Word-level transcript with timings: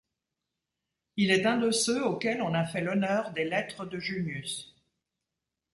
Il 1.15 1.29
est 1.29 1.45
un 1.45 1.57
de 1.57 1.69
ceux 1.69 2.03
auxquels 2.03 2.41
on 2.41 2.55
a 2.55 2.65
fait 2.65 2.81
l'honneur 2.81 3.33
des 3.33 3.43
Lettres 3.45 3.85
de 3.85 3.99
Junius. 3.99 4.75